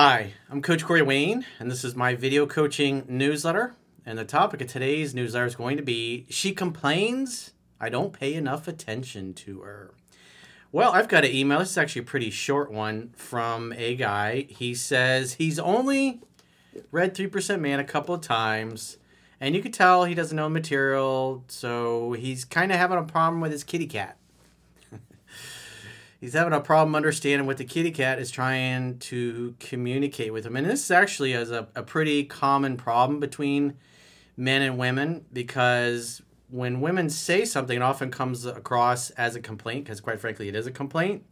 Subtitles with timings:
[0.00, 3.74] Hi, I'm Coach Corey Wayne, and this is my video coaching newsletter.
[4.06, 8.34] And the topic of today's newsletter is going to be She complains I don't pay
[8.34, 9.94] enough attention to her.
[10.70, 11.58] Well, I've got an email.
[11.58, 14.46] This is actually a pretty short one from a guy.
[14.48, 16.20] He says he's only
[16.92, 18.98] read 3% Man a couple of times,
[19.40, 23.02] and you could tell he doesn't know the material, so he's kind of having a
[23.02, 24.17] problem with his kitty cat.
[26.20, 30.56] He's having a problem understanding what the kitty cat is trying to communicate with him.
[30.56, 33.76] And this actually is a, a pretty common problem between
[34.36, 39.84] men and women because when women say something, it often comes across as a complaint
[39.84, 41.24] because, quite frankly, it is a complaint.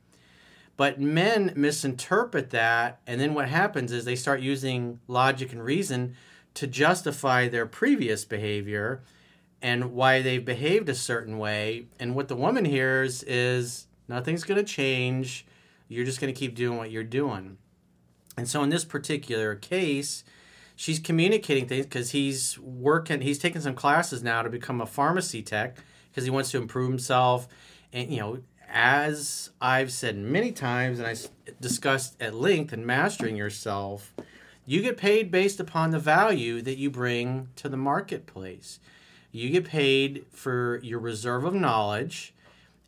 [0.77, 6.17] But men misinterpret that, and then what happens is they start using logic and reason
[6.55, 9.03] to justify their previous behavior
[9.63, 11.87] and why they've behaved a certain way.
[11.99, 15.47] And what the woman hears is nothing's going to change.
[15.89, 17.59] You're just going to keep doing what you're doing.
[18.37, 20.25] And so, in this particular case,
[20.77, 25.43] she's communicating things because he's working he's taking some classes now to become a pharmacy
[25.43, 25.79] tech
[26.11, 27.49] because he wants to improve himself
[27.93, 31.15] and you know as i've said many times and i
[31.61, 34.15] discussed at length in mastering yourself
[34.67, 38.79] you get paid based upon the value that you bring to the marketplace
[39.33, 42.35] you get paid for your reserve of knowledge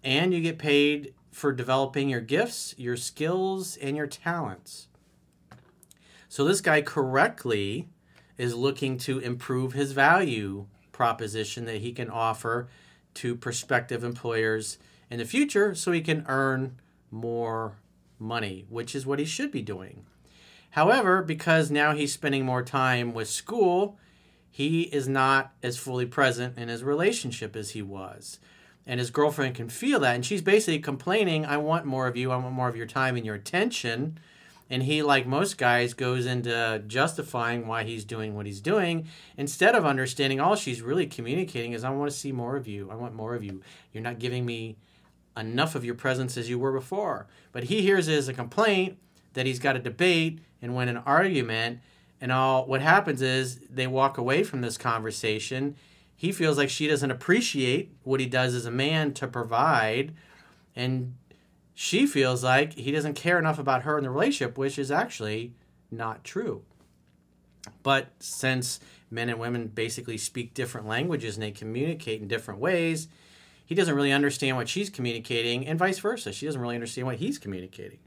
[0.04, 4.88] and you get paid for developing your gifts your skills and your talents
[6.28, 7.88] so this guy correctly
[8.36, 12.68] is looking to improve his value proposition that he can offer
[13.14, 14.78] to prospective employers
[15.10, 16.76] in the future so he can earn
[17.10, 17.76] more
[18.18, 20.04] money, which is what he should be doing.
[20.70, 23.98] However, because now he's spending more time with school,
[24.50, 28.38] he is not as fully present in his relationship as he was.
[28.88, 30.14] And his girlfriend can feel that.
[30.14, 32.32] And she's basically complaining, I want more of you.
[32.32, 34.18] I want more of your time and your attention.
[34.70, 39.74] And he, like most guys, goes into justifying why he's doing what he's doing instead
[39.74, 42.90] of understanding all she's really communicating is, I want to see more of you.
[42.90, 43.62] I want more of you.
[43.92, 44.76] You're not giving me
[45.36, 47.26] enough of your presence as you were before.
[47.52, 48.98] But he hears it as a complaint
[49.34, 51.80] that he's got a debate and win an argument.
[52.20, 55.76] And all what happens is they walk away from this conversation.
[56.18, 60.12] He feels like she doesn't appreciate what he does as a man to provide.
[60.74, 61.14] And
[61.74, 65.54] she feels like he doesn't care enough about her in the relationship, which is actually
[65.92, 66.64] not true.
[67.84, 68.80] But since
[69.12, 73.06] men and women basically speak different languages and they communicate in different ways,
[73.64, 76.32] he doesn't really understand what she's communicating, and vice versa.
[76.32, 78.00] She doesn't really understand what he's communicating.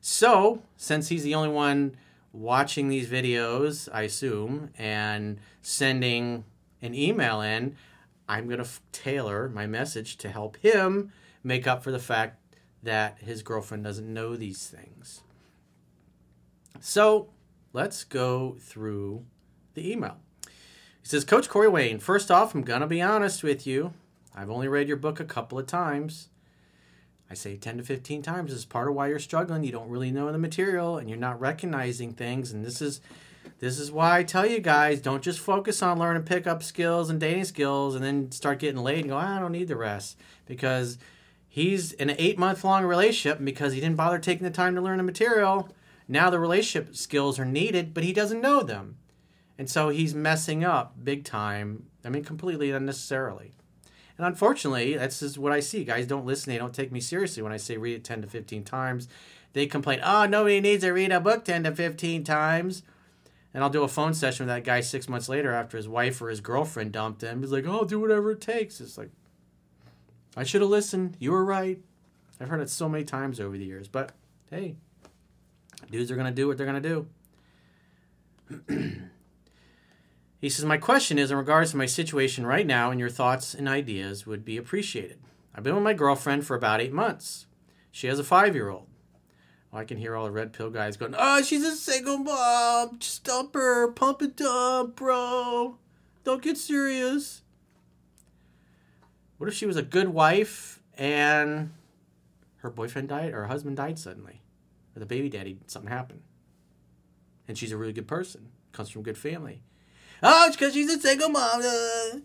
[0.00, 1.96] So, since he's the only one
[2.32, 6.44] watching these videos, I assume, and sending
[6.82, 7.76] an email in,
[8.28, 11.12] I'm going to tailor my message to help him
[11.44, 12.42] make up for the fact
[12.82, 15.22] that his girlfriend doesn't know these things.
[16.80, 17.28] So
[17.72, 19.24] let's go through
[19.74, 20.16] the email.
[20.44, 23.92] He says, Coach Corey Wayne, first off, I'm going to be honest with you.
[24.34, 26.28] I've only read your book a couple of times.
[27.30, 29.64] I say 10 to 15 times is part of why you're struggling.
[29.64, 32.52] You don't really know the material and you're not recognizing things.
[32.52, 33.00] And this is
[33.58, 37.20] this is why I tell you guys don't just focus on learning pickup skills and
[37.20, 40.18] dating skills and then start getting laid and go, I don't need the rest.
[40.46, 40.98] Because
[41.48, 44.80] he's in an eight month long relationship because he didn't bother taking the time to
[44.80, 45.68] learn the material.
[46.08, 48.96] Now the relationship skills are needed, but he doesn't know them.
[49.58, 51.86] And so he's messing up big time.
[52.04, 53.52] I mean, completely unnecessarily.
[54.18, 55.84] And unfortunately, that's just what I see.
[55.84, 56.52] Guys don't listen.
[56.52, 59.08] They don't take me seriously when I say read it 10 to 15 times.
[59.52, 62.82] They complain, oh, nobody needs to read a book 10 to 15 times.
[63.54, 66.20] And I'll do a phone session with that guy six months later after his wife
[66.20, 67.40] or his girlfriend dumped him.
[67.40, 68.80] He's like, oh, do whatever it takes.
[68.80, 69.10] It's like,
[70.36, 71.16] I should have listened.
[71.18, 71.80] You were right.
[72.40, 73.88] I've heard it so many times over the years.
[73.88, 74.12] But
[74.50, 74.76] hey,
[75.90, 77.06] dudes are going to do what they're going to
[78.68, 78.68] do.
[80.40, 83.54] he says, My question is in regards to my situation right now, and your thoughts
[83.54, 85.18] and ideas would be appreciated.
[85.54, 87.46] I've been with my girlfriend for about eight months.
[87.90, 88.88] She has a five year old.
[89.76, 92.98] I can hear all the red pill guys going, Oh, she's a single mom.
[92.98, 93.88] Just dump her.
[93.92, 95.76] Pump and dump, bro.
[96.24, 97.42] Don't get serious.
[99.38, 101.72] What if she was a good wife and
[102.58, 104.40] her boyfriend died or her husband died suddenly?
[104.94, 106.22] Or the baby daddy, something happened.
[107.46, 109.62] And she's a really good person, comes from a good family.
[110.22, 111.60] Oh, it's because she's a single mom.
[111.62, 112.20] Uh,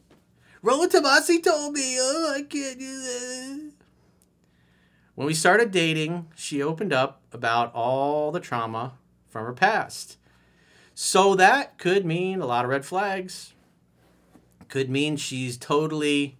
[0.61, 3.70] Rollo Tomassi told me, oh, I can't do that.
[5.15, 8.93] When we started dating, she opened up about all the trauma
[9.29, 10.17] from her past.
[10.93, 13.53] So that could mean a lot of red flags.
[14.67, 16.37] Could mean she's totally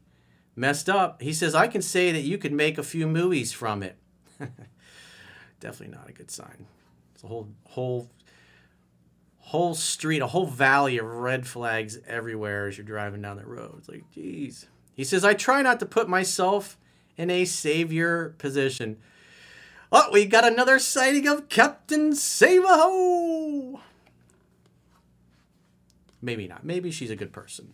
[0.55, 1.21] messed up.
[1.21, 3.97] He says, I can say that you could make a few movies from it.
[5.59, 6.65] Definitely not a good sign.
[7.13, 8.09] It's a whole whole
[9.37, 13.75] whole street, a whole valley of red flags everywhere as you're driving down the road.
[13.79, 14.67] It's like, geez.
[14.93, 16.77] He says, I try not to put myself
[17.21, 18.97] in a savior position.
[19.91, 23.79] Oh, we got another sighting of Captain Save-A-Ho.
[26.19, 26.63] Maybe not.
[26.63, 27.73] Maybe she's a good person.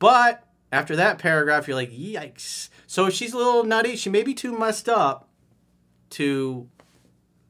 [0.00, 2.68] But after that paragraph, you're like, yikes.
[2.88, 3.94] So she's a little nutty.
[3.94, 5.28] She may be too messed up
[6.10, 6.68] to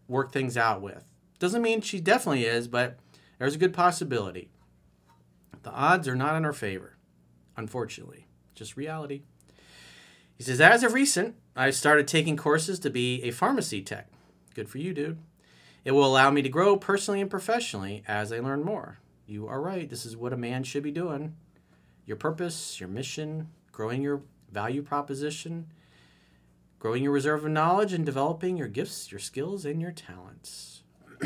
[0.08, 1.04] work things out with.
[1.38, 2.98] Doesn't mean she definitely is, but
[3.38, 4.50] there's a good possibility.
[5.62, 6.96] The odds are not in her favor,
[7.56, 8.26] unfortunately.
[8.54, 9.22] Just reality.
[10.38, 14.06] He says, as of recent, I've started taking courses to be a pharmacy tech.
[14.54, 15.18] Good for you, dude.
[15.84, 18.98] It will allow me to grow personally and professionally as I learn more.
[19.26, 19.90] You are right.
[19.90, 21.34] This is what a man should be doing.
[22.06, 25.66] Your purpose, your mission, growing your value proposition,
[26.78, 30.82] growing your reserve of knowledge, and developing your gifts, your skills, and your talents.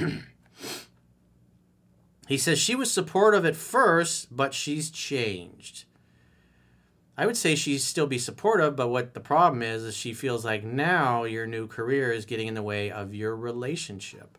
[2.26, 5.85] he says she was supportive at first, but she's changed.
[7.17, 10.44] I would say she'd still be supportive, but what the problem is is she feels
[10.44, 14.38] like now your new career is getting in the way of your relationship.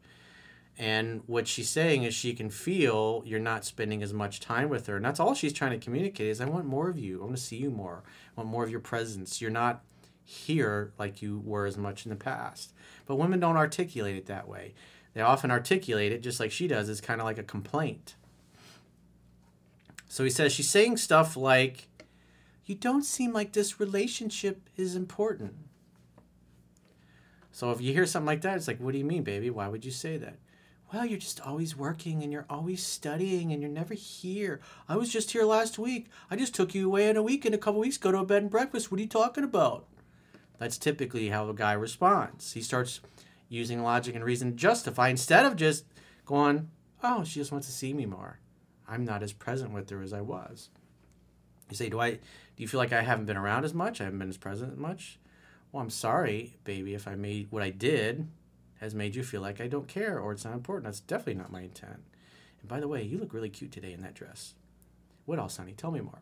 [0.77, 4.87] And what she's saying is she can feel you're not spending as much time with
[4.87, 4.95] her.
[4.95, 7.21] And that's all she's trying to communicate is I want more of you.
[7.21, 8.01] I want to see you more.
[8.35, 9.39] I want more of your presence.
[9.39, 9.83] You're not
[10.25, 12.73] here like you were as much in the past.
[13.05, 14.73] But women don't articulate it that way.
[15.13, 18.15] They often articulate it just like she does, as kind of like a complaint.
[20.07, 21.87] So he says she's saying stuff like,
[22.65, 25.55] You don't seem like this relationship is important.
[27.51, 29.49] So if you hear something like that, it's like, What do you mean, baby?
[29.49, 30.37] Why would you say that?
[30.93, 34.61] Well, you're just always working and you're always studying and you're never here.
[34.87, 36.07] I was just here last week.
[36.29, 38.25] I just took you away in a week and a couple weeks go to a
[38.25, 38.91] bed and breakfast.
[38.91, 39.87] What are you talking about?
[40.59, 42.53] That's typically how a guy responds.
[42.53, 43.01] He starts
[43.49, 45.85] using logic and reason to justify instead of just
[46.25, 46.69] going,
[47.03, 48.39] oh, she just wants to see me more.
[48.87, 50.69] I'm not as present with her as I was.
[51.71, 52.19] You say, do I
[52.55, 53.99] do you feel like I haven't been around as much?
[53.99, 55.19] I haven't been as present as much?
[55.71, 58.27] Well, I'm sorry, baby, if I made what I did
[58.79, 60.85] has made you feel like I don't care or it's not important.
[60.85, 62.03] That's definitely not my intent.
[62.59, 64.55] And by the way, you look really cute today in that dress.
[65.25, 65.73] What else, honey?
[65.73, 66.19] Tell me more.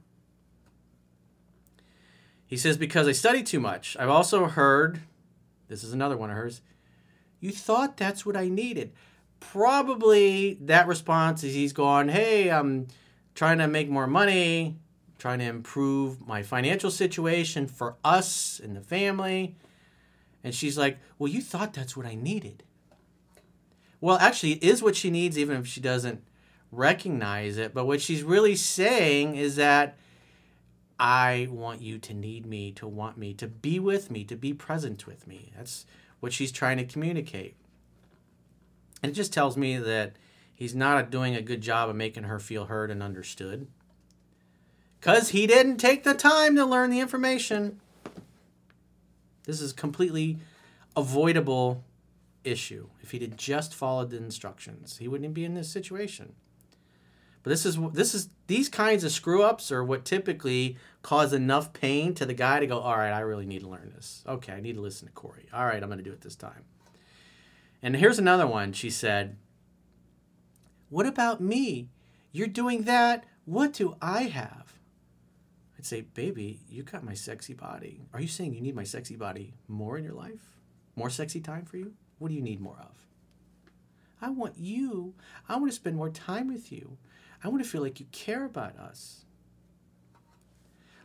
[2.46, 3.98] He says, Because I study too much.
[4.00, 5.02] I've also heard,
[5.70, 6.62] this is another one of hers,
[7.40, 8.94] you thought that's what I needed.
[9.40, 12.88] Probably that response is he's going, Hey, I'm
[13.36, 14.78] trying to make more money,
[15.22, 19.56] trying to improve my financial situation for us and the family.
[20.44, 22.64] And she's like, Well, you thought that's what I needed.
[24.02, 26.24] Well, actually, it is what she needs, even if she doesn't
[26.72, 27.72] recognize it.
[27.72, 29.96] But what she's really saying is that
[31.00, 34.56] I want you to need me, to want me, to be with me, to be
[34.56, 35.52] present with me.
[35.56, 35.86] That's
[36.20, 37.56] what she's trying to communicate.
[39.04, 40.14] And it just tells me that
[40.52, 43.68] he's not doing a good job of making her feel heard and understood.
[45.02, 47.82] Because he didn't take the time to learn the information.
[49.46, 50.38] This is completely
[50.96, 51.84] avoidable
[52.44, 52.88] issue.
[53.02, 56.36] If he'd just followed the instructions, he wouldn't be in this situation.
[57.42, 61.74] But this is this is these kinds of screw ups are what typically cause enough
[61.74, 64.24] pain to the guy to go, all right, I really need to learn this.
[64.28, 65.48] Okay, I need to listen to Corey.
[65.52, 66.66] All right, I'm going to do it this time.
[67.82, 68.74] And here's another one.
[68.74, 69.38] She said,
[70.90, 71.90] What about me?
[72.32, 73.26] You're doing that.
[73.46, 74.71] What do I have?
[75.86, 78.02] Say, Baby, you got my sexy body.
[78.14, 80.58] Are you saying you need my sexy body more in your life?
[80.96, 81.94] More sexy time for you?
[82.20, 83.08] What do you need more of?
[84.22, 85.16] I want you.
[85.50, 86.98] I want to spend more time with you.
[87.44, 89.26] I want to feel like you care about us.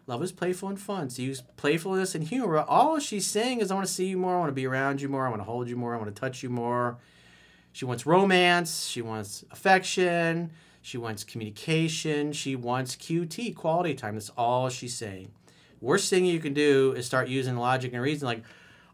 [0.07, 1.11] Love is playful and fun.
[1.11, 2.59] So use playfulness and humor.
[2.59, 4.37] All she's saying is, I want to see you more.
[4.37, 5.27] I want to be around you more.
[5.27, 5.95] I want to hold you more.
[5.95, 6.99] I want to touch you more.
[7.73, 8.87] She wants romance.
[8.87, 10.53] She wants affection.
[10.87, 12.33] She wants communication.
[12.33, 14.15] She wants QT, quality time.
[14.15, 15.33] That's all she's saying.
[15.81, 18.27] Worst thing you can do is start using logic and reason.
[18.27, 18.45] Like,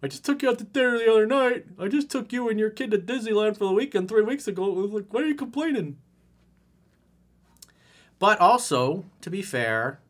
[0.02, 1.66] I just took you out to dinner the other night.
[1.78, 4.64] I just took you and your kid to Disneyland for the weekend three weeks ago.
[4.64, 5.98] Like, why are you complaining?
[8.18, 10.00] But also, to be fair,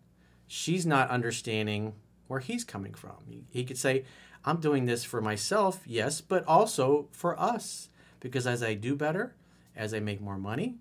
[0.46, 1.94] she's not understanding
[2.28, 3.16] where he's coming from.
[3.50, 4.04] He could say,
[4.44, 7.88] I'm doing this for myself, yes, but also for us.
[8.20, 9.34] Because as I do better,
[9.74, 10.76] as I make more money,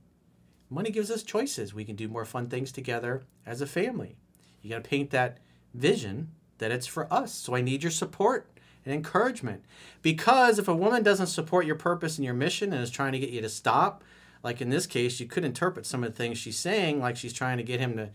[0.72, 1.74] money gives us choices.
[1.74, 4.16] We can do more fun things together as a family.
[4.62, 5.38] You got to paint that
[5.74, 7.34] vision that it's for us.
[7.34, 8.48] So I need your support
[8.86, 9.64] and encouragement.
[10.02, 13.20] Because if a woman doesn't support your purpose and your mission and is trying to
[13.20, 14.04] get you to stop,
[14.44, 17.34] like in this case, you could interpret some of the things she's saying like she's
[17.34, 18.10] trying to get him to,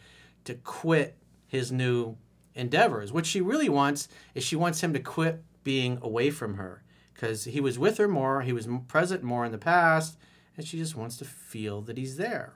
[0.44, 2.16] to quit his new
[2.54, 3.12] endeavors.
[3.12, 6.82] What she really wants is she wants him to quit being away from her,
[7.12, 10.16] because he was with her more, he was present more in the past,
[10.56, 12.54] and she just wants to feel that he's there.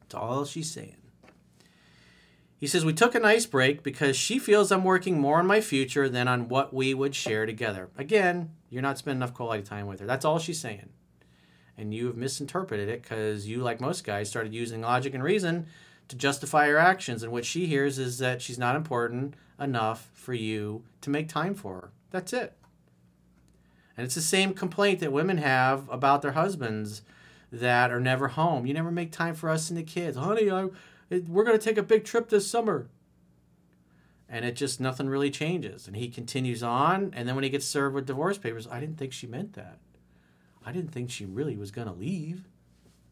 [0.00, 0.96] That's all she's saying.
[2.58, 5.60] He says, We took a nice break because she feels I'm working more on my
[5.60, 7.90] future than on what we would share together.
[7.98, 10.06] Again, you're not spending enough quality time with her.
[10.06, 10.88] That's all she's saying.
[11.76, 15.66] And you have misinterpreted it because you, like most guys, started using logic and reason
[16.06, 17.22] to justify her actions.
[17.22, 21.54] And what she hears is that she's not important enough for you to make time
[21.54, 21.90] for her.
[22.10, 22.56] That's it.
[23.96, 27.02] And it's the same complaint that women have about their husbands
[27.50, 28.66] that are never home.
[28.66, 30.16] You never make time for us and the kids.
[30.16, 30.68] Honey, I,
[31.10, 32.88] we're going to take a big trip this summer.
[34.28, 35.86] And it just, nothing really changes.
[35.86, 37.12] And he continues on.
[37.14, 39.78] And then when he gets served with divorce papers, I didn't think she meant that.
[40.64, 42.48] I didn't think she really was going to leave.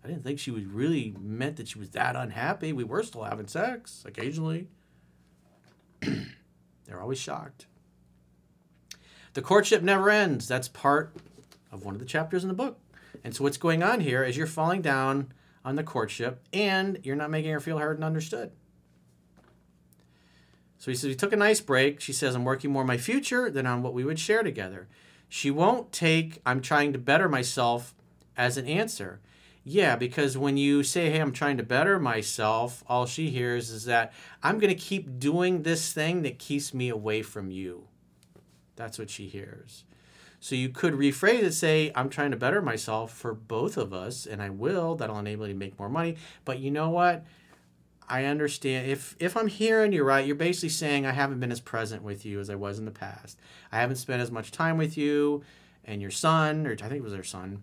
[0.02, 2.72] I didn't think she was really meant that she was that unhappy.
[2.72, 4.68] We were still having sex occasionally.
[6.00, 7.66] They're always shocked.
[9.34, 10.48] The courtship never ends.
[10.48, 11.12] That's part
[11.70, 12.78] of one of the chapters in the book.
[13.22, 15.32] And so what's going on here is you're falling down
[15.64, 18.50] on the courtship and you're not making her feel heard and understood.
[20.78, 22.00] So he says, We took a nice break.
[22.00, 24.88] She says, I'm working more on my future than on what we would share together.
[25.28, 27.94] She won't take, I'm trying to better myself
[28.36, 29.20] as an answer.
[29.62, 33.84] Yeah, because when you say, hey, I'm trying to better myself, all she hears is
[33.84, 37.86] that I'm going to keep doing this thing that keeps me away from you.
[38.80, 39.84] That's what she hears.
[40.40, 44.24] So you could rephrase it, say, I'm trying to better myself for both of us,
[44.24, 44.94] and I will.
[44.94, 46.16] That'll enable you to make more money.
[46.46, 47.26] But you know what?
[48.08, 48.90] I understand.
[48.90, 52.24] If if I'm hearing you right, you're basically saying I haven't been as present with
[52.24, 53.38] you as I was in the past.
[53.70, 55.44] I haven't spent as much time with you
[55.84, 57.62] and your son, or I think it was their son,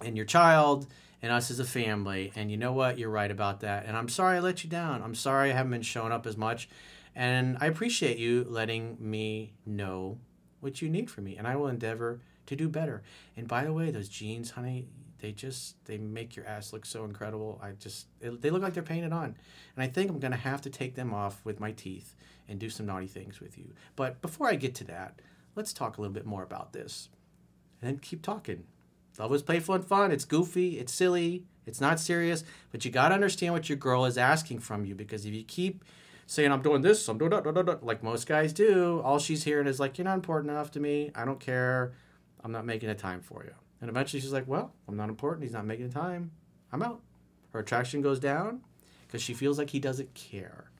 [0.00, 0.86] and your child
[1.20, 2.32] and us as a family.
[2.34, 2.98] And you know what?
[2.98, 3.84] You're right about that.
[3.84, 5.02] And I'm sorry I let you down.
[5.02, 6.66] I'm sorry I haven't been showing up as much.
[7.14, 10.18] And I appreciate you letting me know
[10.60, 11.36] what you need from me.
[11.36, 13.02] And I will endeavor to do better.
[13.36, 14.88] And by the way, those jeans, honey,
[15.20, 17.60] they just they make your ass look so incredible.
[17.62, 19.36] I just it, they look like they're painted on.
[19.76, 22.14] And I think I'm to have to take them off with my teeth
[22.48, 23.72] and do some naughty things with you.
[23.96, 25.20] But before I get to that,
[25.56, 27.08] let's talk a little bit more about this.
[27.80, 28.64] And then keep talking.
[29.18, 30.10] Love is playful and fun.
[30.10, 34.04] It's goofy, it's silly, it's not serious, but you got to understand what your girl
[34.04, 35.84] is asking from you because if you keep
[36.26, 39.00] saying I'm doing this, I'm doing that, like most guys do.
[39.00, 41.10] All she's hearing is like, "You're not important enough to me.
[41.14, 41.92] I don't care.
[42.42, 45.42] I'm not making the time for you." And eventually, she's like, "Well, I'm not important.
[45.42, 46.30] He's not making the time.
[46.72, 47.02] I'm out."
[47.52, 48.62] Her attraction goes down
[49.06, 50.70] because she feels like he doesn't care.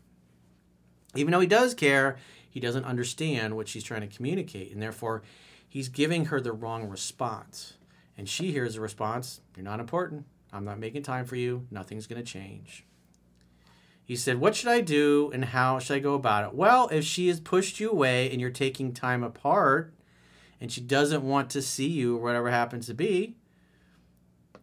[1.14, 2.16] Even though he does care,
[2.48, 5.22] he doesn't understand what she's trying to communicate, and therefore,
[5.68, 7.74] he's giving her the wrong response.
[8.16, 10.26] And she hears the response, "You're not important.
[10.52, 11.66] I'm not making time for you.
[11.70, 12.84] Nothing's going to change."
[14.04, 16.54] He said, What should I do and how should I go about it?
[16.54, 19.94] Well, if she has pushed you away and you're taking time apart
[20.60, 23.36] and she doesn't want to see you or whatever happens to be,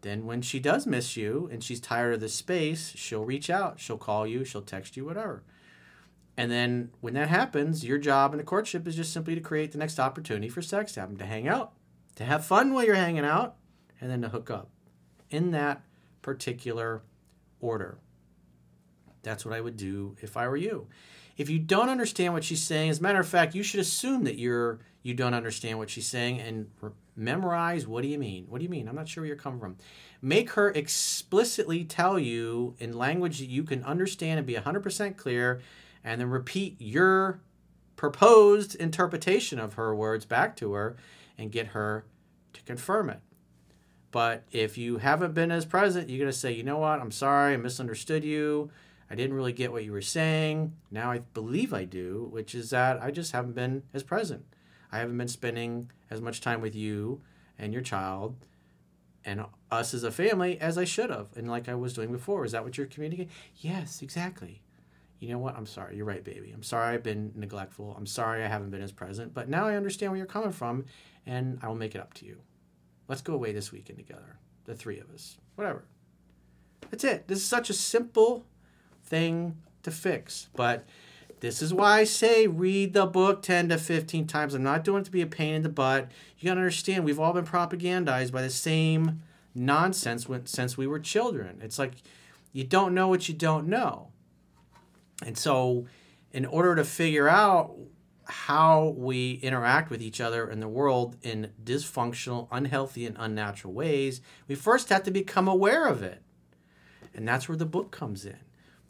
[0.02, 3.80] then when she does miss you and she's tired of the space, she'll reach out.
[3.80, 5.44] She'll call you, she'll text you, whatever.
[6.38, 9.72] And then when that happens, your job in the courtship is just simply to create
[9.72, 11.74] the next opportunity for sex, to them to hang out,
[12.16, 13.56] to have fun while you're hanging out,
[14.00, 14.70] and then to hook up
[15.30, 15.84] in that
[16.22, 17.04] particular
[17.60, 18.00] order.
[19.24, 20.88] That's what I would do if I were you.
[21.38, 24.24] If you don't understand what she's saying, as a matter of fact, you should assume
[24.26, 28.46] that you're you don't understand what she's saying and re- memorize what do you mean?
[28.48, 28.88] What do you mean?
[28.88, 29.78] I'm not sure where you're coming from.
[30.22, 35.62] Make her explicitly tell you in language that you can understand and be 100% clear
[36.04, 37.42] and then repeat your
[37.96, 40.96] proposed interpretation of her words back to her
[41.38, 42.06] and get her
[42.54, 43.20] to confirm it.
[44.12, 47.12] But if you haven't been as present, you're going to say, you know what, I'm
[47.12, 48.70] sorry, I misunderstood you.
[49.12, 50.74] I didn't really get what you were saying.
[50.90, 54.46] Now I believe I do, which is that I just haven't been as present.
[54.90, 57.22] I haven't been spending as much time with you
[57.60, 58.38] and your child
[59.26, 62.46] and us as a family as I should have and like I was doing before.
[62.46, 63.34] Is that what you're communicating?
[63.58, 64.62] Yes, exactly.
[65.20, 65.58] You know what?
[65.58, 65.98] I'm sorry.
[65.98, 66.52] You're right, baby.
[66.54, 67.94] I'm sorry I've been neglectful.
[67.98, 70.86] I'm sorry I haven't been as present, but now I understand where you're coming from
[71.26, 72.40] and I will make it up to you.
[73.10, 75.38] Let's go away this weekend together, the three of us.
[75.56, 75.84] Whatever.
[76.90, 77.28] That's it.
[77.28, 78.46] This is such a simple
[79.12, 80.48] thing to fix.
[80.56, 80.86] But
[81.42, 84.54] this is why I say read the book 10 to 15 times.
[84.54, 86.10] I'm not doing it to be a pain in the butt.
[86.40, 89.22] You got to understand, we've all been propagandized by the same
[89.54, 91.60] nonsense when, since we were children.
[91.62, 91.94] It's like
[92.54, 94.08] you don't know what you don't know.
[95.26, 95.86] And so,
[96.32, 97.76] in order to figure out
[98.26, 104.22] how we interact with each other in the world in dysfunctional, unhealthy, and unnatural ways,
[104.48, 106.22] we first have to become aware of it.
[107.14, 108.38] And that's where the book comes in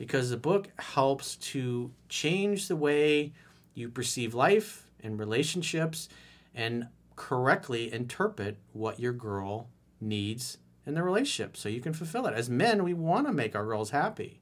[0.01, 3.31] because the book helps to change the way
[3.75, 6.09] you perceive life and relationships
[6.55, 12.33] and correctly interpret what your girl needs in the relationship so you can fulfill it.
[12.33, 14.41] As men, we want to make our girls happy.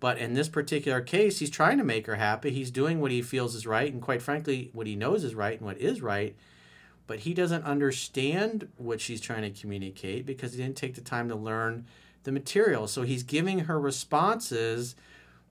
[0.00, 2.48] But in this particular case, he's trying to make her happy.
[2.50, 5.58] He's doing what he feels is right, and quite frankly, what he knows is right
[5.58, 6.34] and what is right.
[7.06, 11.28] But he doesn't understand what she's trying to communicate because he didn't take the time
[11.28, 11.84] to learn
[12.24, 12.86] the material.
[12.86, 14.94] So he's giving her responses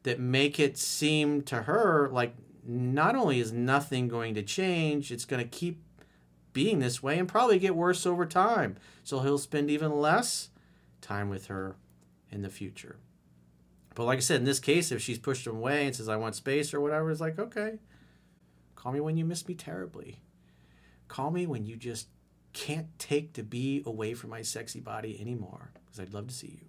[0.03, 2.35] that make it seem to her like
[2.65, 5.81] not only is nothing going to change, it's going to keep
[6.53, 8.77] being this way and probably get worse over time.
[9.03, 10.49] So he'll spend even less
[11.01, 11.75] time with her
[12.31, 12.97] in the future.
[13.95, 16.15] But like I said, in this case, if she's pushed him away and says, I
[16.15, 17.79] want space or whatever, it's like, okay,
[18.75, 20.21] call me when you miss me terribly.
[21.07, 22.07] Call me when you just
[22.53, 26.47] can't take to be away from my sexy body anymore because I'd love to see
[26.47, 26.67] you.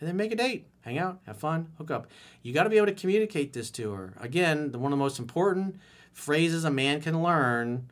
[0.00, 2.06] And then make a date, hang out, have fun, hook up.
[2.42, 4.14] You got to be able to communicate this to her.
[4.18, 5.78] Again, the, one of the most important
[6.12, 7.90] phrases a man can learn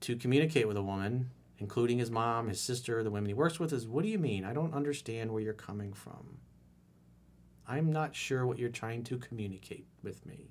[0.00, 3.72] to communicate with a woman, including his mom, his sister, the women he works with,
[3.72, 4.44] is what do you mean?
[4.44, 6.38] I don't understand where you're coming from.
[7.66, 10.50] I'm not sure what you're trying to communicate with me.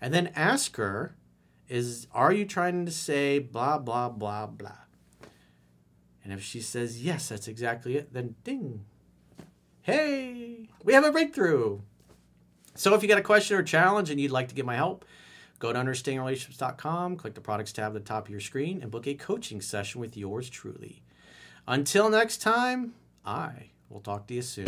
[0.00, 1.14] And then ask her,
[1.68, 4.85] is are you trying to say blah blah blah blah?
[6.26, 8.84] And if she says yes, that's exactly it, then ding.
[9.82, 11.82] Hey, we have a breakthrough.
[12.74, 15.04] So if you got a question or challenge and you'd like to get my help,
[15.60, 19.06] go to understandingrelationships.com, click the products tab at the top of your screen, and book
[19.06, 21.04] a coaching session with yours truly.
[21.68, 24.66] Until next time, I will talk to you soon.